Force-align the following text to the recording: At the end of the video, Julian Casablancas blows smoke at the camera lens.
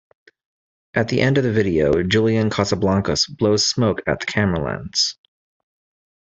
At 0.95 1.09
the 1.09 1.21
end 1.21 1.37
of 1.37 1.43
the 1.43 1.51
video, 1.51 2.01
Julian 2.01 2.49
Casablancas 2.49 3.27
blows 3.27 3.67
smoke 3.67 3.99
at 4.07 4.19
the 4.21 4.25
camera 4.25 4.59
lens. 4.59 5.15